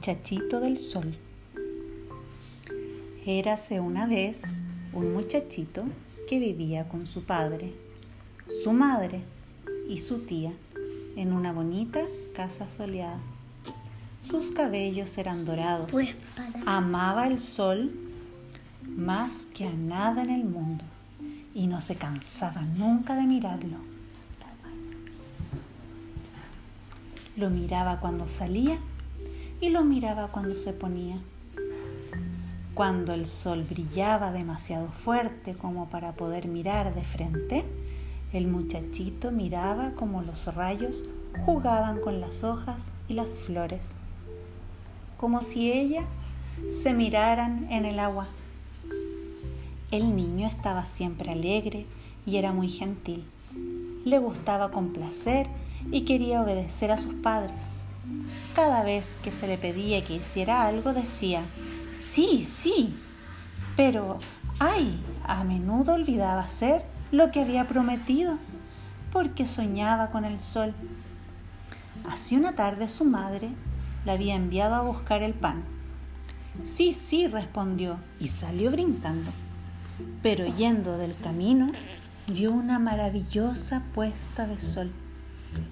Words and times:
muchachito 0.00 0.60
del 0.60 0.78
sol. 0.78 1.14
Érase 3.26 3.80
una 3.80 4.06
vez 4.06 4.62
un 4.94 5.12
muchachito 5.12 5.84
que 6.26 6.38
vivía 6.38 6.88
con 6.88 7.06
su 7.06 7.24
padre, 7.24 7.74
su 8.62 8.72
madre 8.72 9.20
y 9.90 9.98
su 9.98 10.20
tía 10.20 10.54
en 11.16 11.34
una 11.34 11.52
bonita 11.52 12.00
casa 12.34 12.70
soleada. 12.70 13.18
Sus 14.22 14.52
cabellos 14.52 15.18
eran 15.18 15.44
dorados. 15.44 15.90
Pues. 15.90 16.16
Amaba 16.64 17.26
el 17.26 17.38
sol 17.38 17.92
más 18.82 19.44
que 19.54 19.66
a 19.66 19.72
nada 19.74 20.22
en 20.22 20.30
el 20.30 20.44
mundo 20.44 20.84
y 21.54 21.66
no 21.66 21.82
se 21.82 21.96
cansaba 21.96 22.62
nunca 22.62 23.16
de 23.16 23.26
mirarlo. 23.26 23.76
Lo 27.36 27.50
miraba 27.50 28.00
cuando 28.00 28.26
salía 28.28 28.78
y 29.60 29.68
lo 29.68 29.84
miraba 29.84 30.28
cuando 30.28 30.54
se 30.54 30.72
ponía. 30.72 31.18
Cuando 32.74 33.12
el 33.12 33.26
sol 33.26 33.66
brillaba 33.68 34.32
demasiado 34.32 34.88
fuerte 34.88 35.54
como 35.54 35.88
para 35.90 36.12
poder 36.12 36.48
mirar 36.48 36.94
de 36.94 37.02
frente, 37.02 37.64
el 38.32 38.46
muchachito 38.46 39.32
miraba 39.32 39.90
como 39.96 40.22
los 40.22 40.46
rayos 40.54 41.04
jugaban 41.44 42.00
con 42.00 42.20
las 42.20 42.44
hojas 42.44 42.90
y 43.08 43.14
las 43.14 43.36
flores, 43.36 43.82
como 45.16 45.42
si 45.42 45.72
ellas 45.72 46.06
se 46.82 46.92
miraran 46.92 47.66
en 47.70 47.84
el 47.84 47.98
agua. 47.98 48.26
El 49.90 50.14
niño 50.14 50.46
estaba 50.46 50.86
siempre 50.86 51.32
alegre 51.32 51.86
y 52.24 52.36
era 52.36 52.52
muy 52.52 52.68
gentil. 52.68 53.24
Le 54.04 54.18
gustaba 54.18 54.70
complacer 54.70 55.48
y 55.90 56.02
quería 56.02 56.42
obedecer 56.42 56.92
a 56.92 56.98
sus 56.98 57.14
padres. 57.14 57.60
Cada 58.54 58.82
vez 58.82 59.16
que 59.22 59.30
se 59.30 59.46
le 59.46 59.58
pedía 59.58 60.04
que 60.04 60.14
hiciera 60.14 60.66
algo 60.66 60.92
decía, 60.92 61.42
sí, 61.94 62.44
sí, 62.44 62.96
pero, 63.76 64.18
ay, 64.58 65.00
a 65.24 65.44
menudo 65.44 65.94
olvidaba 65.94 66.42
hacer 66.42 66.82
lo 67.12 67.30
que 67.30 67.42
había 67.42 67.68
prometido, 67.68 68.38
porque 69.12 69.46
soñaba 69.46 70.10
con 70.10 70.24
el 70.24 70.40
sol. 70.40 70.74
Así 72.10 72.36
una 72.36 72.56
tarde 72.56 72.88
su 72.88 73.04
madre 73.04 73.50
le 74.04 74.12
había 74.12 74.34
enviado 74.34 74.74
a 74.74 74.82
buscar 74.82 75.22
el 75.22 75.34
pan. 75.34 75.62
Sí, 76.64 76.92
sí, 76.92 77.28
respondió, 77.28 77.98
y 78.18 78.28
salió 78.28 78.72
brincando. 78.72 79.30
Pero 80.22 80.44
yendo 80.44 80.98
del 80.98 81.16
camino, 81.16 81.68
vio 82.26 82.50
una 82.50 82.80
maravillosa 82.80 83.82
puesta 83.94 84.48
de 84.48 84.58
sol 84.58 84.90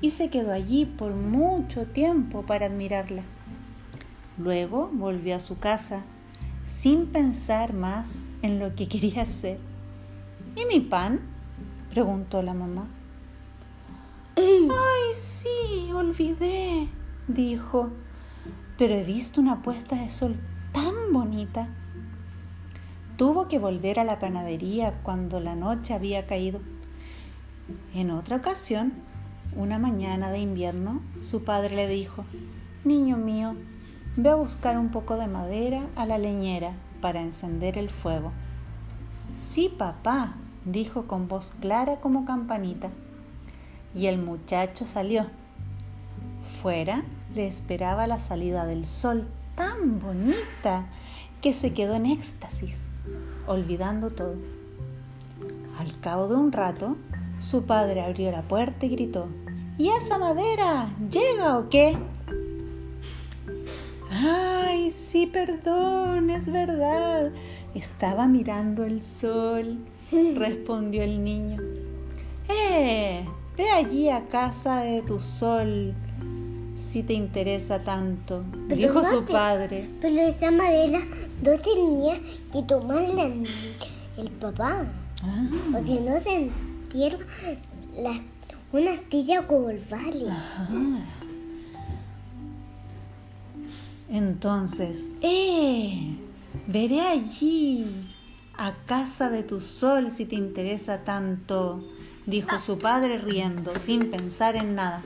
y 0.00 0.10
se 0.10 0.30
quedó 0.30 0.52
allí 0.52 0.84
por 0.84 1.14
mucho 1.14 1.86
tiempo 1.86 2.42
para 2.42 2.66
admirarla. 2.66 3.22
Luego 4.38 4.90
volvió 4.92 5.36
a 5.36 5.40
su 5.40 5.58
casa 5.58 6.02
sin 6.66 7.06
pensar 7.06 7.72
más 7.72 8.16
en 8.42 8.58
lo 8.58 8.74
que 8.74 8.88
quería 8.88 9.22
hacer. 9.22 9.58
¿Y 10.56 10.64
mi 10.64 10.80
pan? 10.80 11.20
preguntó 11.90 12.42
la 12.42 12.54
mamá. 12.54 12.88
Ay, 14.36 15.14
sí, 15.14 15.92
olvidé, 15.94 16.88
dijo, 17.28 17.90
pero 18.78 18.94
he 18.94 19.04
visto 19.04 19.40
una 19.40 19.62
puesta 19.62 19.96
de 19.96 20.10
sol 20.10 20.36
tan 20.72 21.12
bonita. 21.12 21.68
Tuvo 23.16 23.46
que 23.46 23.58
volver 23.58 24.00
a 24.00 24.04
la 24.04 24.18
panadería 24.18 24.94
cuando 25.02 25.38
la 25.38 25.54
noche 25.54 25.94
había 25.94 26.26
caído. 26.26 26.60
En 27.94 28.10
otra 28.10 28.36
ocasión, 28.36 28.94
una 29.56 29.78
mañana 29.78 30.30
de 30.30 30.38
invierno, 30.38 31.00
su 31.22 31.44
padre 31.44 31.76
le 31.76 31.88
dijo, 31.88 32.24
Niño 32.84 33.16
mío, 33.16 33.54
ve 34.16 34.30
a 34.30 34.34
buscar 34.34 34.78
un 34.78 34.90
poco 34.90 35.16
de 35.16 35.26
madera 35.26 35.86
a 35.96 36.06
la 36.06 36.18
leñera 36.18 36.72
para 37.00 37.20
encender 37.20 37.78
el 37.78 37.90
fuego. 37.90 38.32
Sí, 39.36 39.68
papá, 39.68 40.34
dijo 40.64 41.06
con 41.06 41.28
voz 41.28 41.52
clara 41.60 41.96
como 41.96 42.24
campanita. 42.24 42.90
Y 43.94 44.06
el 44.06 44.18
muchacho 44.18 44.86
salió. 44.86 45.26
Fuera 46.62 47.02
le 47.34 47.46
esperaba 47.46 48.06
la 48.06 48.18
salida 48.18 48.66
del 48.66 48.86
sol 48.86 49.26
tan 49.54 50.00
bonita 50.00 50.86
que 51.40 51.52
se 51.52 51.72
quedó 51.72 51.94
en 51.94 52.06
éxtasis, 52.06 52.88
olvidando 53.46 54.10
todo. 54.10 54.36
Al 55.78 55.98
cabo 56.00 56.28
de 56.28 56.36
un 56.36 56.52
rato, 56.52 56.96
su 57.38 57.64
padre 57.64 58.02
abrió 58.02 58.30
la 58.30 58.42
puerta 58.42 58.86
y 58.86 58.90
gritó, 58.90 59.28
¿Y 59.78 59.88
esa 59.88 60.18
madera? 60.18 60.90
¿Llega 61.10 61.58
o 61.58 61.68
qué? 61.68 61.96
Ay, 64.10 64.90
sí, 64.90 65.26
perdón, 65.26 66.30
es 66.30 66.46
verdad. 66.50 67.32
Estaba 67.74 68.26
mirando 68.26 68.84
el 68.84 69.02
sol, 69.02 69.78
respondió 70.36 71.02
el 71.02 71.24
niño. 71.24 71.60
Eh, 72.48 73.24
ve 73.56 73.70
allí 73.70 74.10
a 74.10 74.26
casa 74.26 74.80
de 74.80 75.00
tu 75.02 75.18
sol, 75.18 75.94
si 76.76 77.02
te 77.02 77.14
interesa 77.14 77.82
tanto, 77.82 78.44
Pero 78.68 78.80
dijo 78.80 79.04
su 79.04 79.24
padre. 79.24 79.88
Pero 80.00 80.20
esa 80.20 80.50
madera 80.50 81.00
no 81.42 81.58
tenía 81.58 82.20
que 82.52 82.62
tomarla 82.62 83.30
el 84.18 84.30
papá. 84.38 84.84
Ah, 85.22 85.48
O 85.78 85.84
si 85.84 85.94
no 86.00 86.20
se 86.20 86.34
entierra 86.34 87.24
la, 87.96 88.20
una 88.72 88.92
astilla 88.92 89.46
como 89.46 89.70
el. 89.70 89.82
Entonces, 94.08 95.08
¡eh! 95.20 96.16
Veré 96.66 97.00
allí, 97.00 97.86
a 98.56 98.74
casa 98.86 99.30
de 99.30 99.42
tu 99.42 99.60
sol, 99.60 100.10
si 100.10 100.26
te 100.26 100.36
interesa 100.36 101.04
tanto, 101.04 101.84
dijo 102.26 102.58
su 102.58 102.78
padre 102.78 103.18
riendo, 103.18 103.78
sin 103.78 104.10
pensar 104.10 104.56
en 104.56 104.74
nada. 104.74 105.02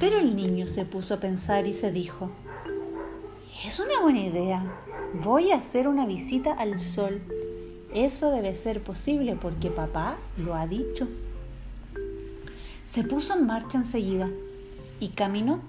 Pero 0.00 0.18
el 0.18 0.34
niño 0.34 0.66
se 0.66 0.84
puso 0.84 1.14
a 1.14 1.20
pensar 1.20 1.66
y 1.66 1.72
se 1.72 1.90
dijo, 1.90 2.30
es 3.64 3.78
una 3.78 4.00
buena 4.00 4.20
idea, 4.20 4.64
voy 5.22 5.52
a 5.52 5.56
hacer 5.56 5.88
una 5.88 6.06
visita 6.06 6.52
al 6.52 6.78
sol. 6.78 7.22
Eso 7.94 8.30
debe 8.32 8.54
ser 8.54 8.82
posible 8.82 9.36
porque 9.40 9.70
papá 9.70 10.16
lo 10.36 10.54
ha 10.54 10.66
dicho. 10.66 11.08
Se 12.84 13.02
puso 13.02 13.34
en 13.34 13.46
marcha 13.46 13.78
enseguida 13.78 14.28
y 15.00 15.08
caminó. 15.08 15.60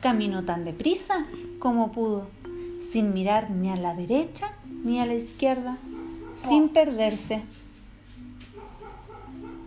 Caminó 0.00 0.44
tan 0.44 0.64
deprisa 0.64 1.26
como 1.58 1.92
pudo, 1.92 2.28
sin 2.90 3.12
mirar 3.14 3.50
ni 3.50 3.70
a 3.70 3.76
la 3.76 3.94
derecha 3.94 4.52
ni 4.82 5.00
a 5.00 5.06
la 5.06 5.14
izquierda, 5.14 5.76
sin 6.34 6.70
perderse. 6.70 7.42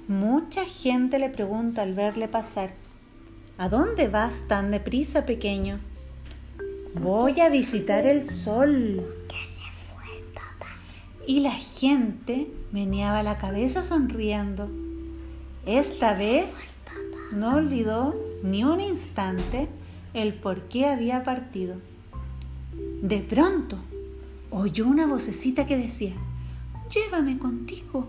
Mucha 0.08 0.66
gente 0.66 1.20
le 1.20 1.30
pregunta 1.30 1.84
al 1.84 1.94
verle 1.94 2.28
pasar, 2.28 2.74
¿A 3.62 3.70
dónde 3.70 4.08
vas 4.08 4.48
tan 4.48 4.72
deprisa, 4.72 5.28
pequeño? 5.28 5.80
Voy 6.96 7.40
a 7.42 7.50
visitar 7.50 8.08
el 8.08 8.24
sol. 8.24 9.04
¿Qué 9.30 9.36
se 9.36 9.94
fue, 9.94 10.24
papá? 10.34 10.72
Y 11.28 11.42
la 11.42 11.52
gente 11.52 12.48
meneaba 12.72 13.22
la 13.22 13.38
cabeza 13.38 13.84
sonriendo. 13.84 14.68
Esta 15.66 16.16
vez 16.16 16.56
no 17.32 17.56
olvidó 17.56 18.16
ni 18.44 18.64
un 18.64 18.82
instante 18.82 19.70
el 20.16 20.34
por 20.34 20.64
qué 20.64 20.88
había 20.88 21.24
partido. 21.24 21.76
De 23.04 23.20
pronto 23.20 23.78
oyó 24.50 24.88
una 24.88 25.06
vocecita 25.06 25.68
que 25.68 25.78
decía, 25.78 26.14
llévame 26.90 27.38
contigo. 27.38 28.08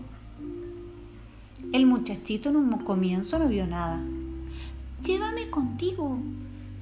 El 1.71 1.85
muchachito 1.85 2.49
en 2.49 2.55
un 2.55 2.71
comienzo 2.79 3.37
no 3.37 3.47
vio 3.47 3.67
nada. 3.67 4.01
Llévame 5.03 5.51
contigo, 5.51 6.17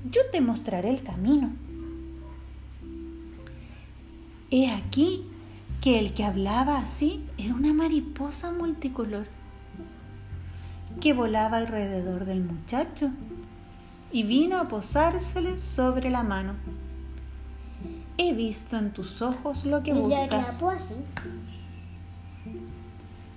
yo 0.09 0.21
te 0.31 0.39
mostraré 0.39 0.89
el 0.89 1.03
camino. 1.03 1.51
He 4.51 4.71
aquí 4.71 5.25
que 5.81 6.00
el 6.00 6.13
que 6.13 6.24
hablaba 6.24 6.77
así 6.77 7.25
era 7.38 7.56
una 7.56 7.74
mariposa 7.74 8.53
multicolor 8.53 9.27
que 10.99 11.13
volaba 11.13 11.57
alrededor 11.57 12.25
del 12.25 12.43
muchacho 12.43 13.09
y 14.11 14.23
vino 14.23 14.57
a 14.57 14.67
posársele 14.67 15.59
sobre 15.59 16.09
la 16.09 16.23
mano. 16.23 16.53
He 18.17 18.33
visto 18.33 18.77
en 18.77 18.91
tus 18.91 19.21
ojos 19.21 19.65
lo 19.65 19.83
que 19.83 19.93
buscas. 19.93 20.61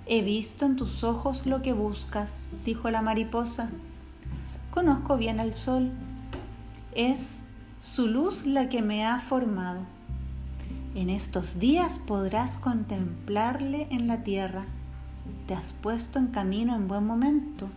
He 0.07 0.21
visto 0.21 0.65
en 0.65 0.75
tus 0.75 1.03
ojos 1.03 1.45
lo 1.45 1.61
que 1.61 1.73
buscas, 1.73 2.45
dijo 2.63 2.91
la 2.91 3.01
mariposa. 3.01 3.69
Conozco 4.69 5.17
bien 5.17 5.39
al 5.39 5.53
sol. 5.53 5.91
Es 6.93 7.39
su 7.81 8.07
luz 8.07 8.45
la 8.45 8.69
que 8.69 8.81
me 8.81 9.05
ha 9.05 9.19
formado. 9.19 9.81
En 10.93 11.09
estos 11.09 11.59
días 11.59 11.99
podrás 12.05 12.57
contemplarle 12.57 13.87
en 13.89 14.07
la 14.07 14.23
tierra. 14.23 14.65
Te 15.47 15.53
has 15.53 15.73
puesto 15.73 16.19
en 16.19 16.27
camino 16.27 16.75
en 16.75 16.87
buen 16.87 17.05
momento. 17.05 17.69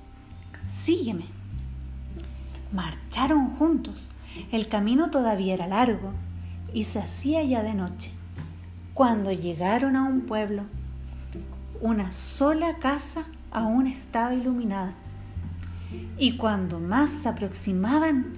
Sígueme. 0.69 1.27
Marcharon 2.73 3.51
juntos. 3.51 4.09
El 4.53 4.69
camino 4.69 5.11
todavía 5.11 5.55
era 5.55 5.67
largo 5.67 6.13
y 6.73 6.85
se 6.85 6.99
hacía 6.99 7.43
ya 7.43 7.63
de 7.63 7.75
noche. 7.75 8.11
Cuando 8.95 9.33
llegaron 9.33 9.97
a 9.97 10.05
un 10.05 10.23
pueblo, 10.23 10.65
una 11.81 12.13
sola 12.13 12.77
casa 12.79 13.25
aún 13.51 13.87
estaba 13.87 14.35
iluminada. 14.35 14.95
Y 16.19 16.37
cuando 16.37 16.81
más 16.81 17.11
se 17.11 17.29
aproximaban, 17.29 18.35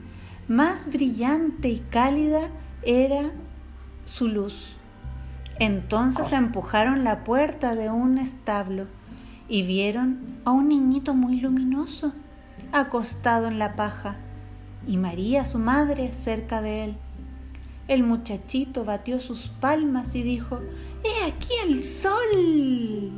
más 0.48 0.90
brillante 0.90 1.68
y 1.68 1.78
cálida 1.90 2.48
era 2.82 3.30
su 4.04 4.28
luz. 4.28 4.76
Entonces 5.58 6.32
empujaron 6.32 7.04
la 7.04 7.24
puerta 7.24 7.74
de 7.74 7.90
un 7.90 8.18
establo 8.18 8.86
y 9.50 9.62
vieron 9.64 10.38
a 10.44 10.52
un 10.52 10.68
niñito 10.68 11.12
muy 11.12 11.40
luminoso 11.40 12.12
acostado 12.72 13.48
en 13.48 13.58
la 13.58 13.74
paja 13.74 14.16
y 14.86 14.96
María, 14.96 15.44
su 15.44 15.58
madre, 15.58 16.12
cerca 16.12 16.62
de 16.62 16.84
él. 16.84 16.96
El 17.88 18.04
muchachito 18.04 18.84
batió 18.84 19.18
sus 19.18 19.48
palmas 19.48 20.14
y 20.14 20.22
dijo, 20.22 20.60
¡He 21.04 21.28
aquí 21.28 21.52
el 21.66 21.84
sol! 21.84 23.10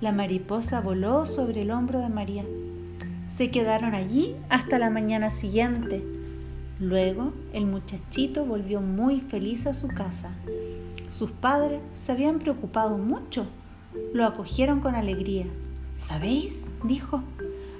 La 0.00 0.10
mariposa 0.10 0.80
voló 0.80 1.26
sobre 1.26 1.62
el 1.62 1.70
hombro 1.70 2.00
de 2.00 2.08
María. 2.08 2.44
Se 3.28 3.50
quedaron 3.50 3.94
allí 3.94 4.34
hasta 4.48 4.78
la 4.78 4.90
mañana 4.90 5.30
siguiente. 5.30 6.02
Luego 6.80 7.32
el 7.52 7.66
muchachito 7.66 8.44
volvió 8.44 8.80
muy 8.80 9.20
feliz 9.20 9.66
a 9.66 9.74
su 9.74 9.88
casa. 9.88 10.30
Sus 11.10 11.30
padres 11.30 11.82
se 11.92 12.12
habían 12.12 12.38
preocupado 12.38 12.96
mucho. 12.96 13.46
Lo 14.12 14.26
acogieron 14.26 14.80
con 14.80 14.94
alegría. 14.94 15.46
¿Sabéis? 15.98 16.66
dijo. 16.84 17.22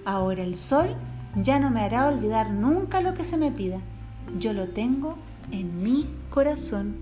Ahora 0.04 0.42
el 0.42 0.56
sol 0.56 0.94
ya 1.36 1.58
no 1.60 1.70
me 1.70 1.80
hará 1.80 2.08
olvidar 2.08 2.50
nunca 2.50 3.00
lo 3.00 3.14
que 3.14 3.24
se 3.24 3.36
me 3.36 3.50
pida. 3.50 3.78
Yo 4.38 4.52
lo 4.52 4.68
tengo 4.68 5.16
en 5.50 5.82
mi 5.82 6.08
corazón. 6.30 6.96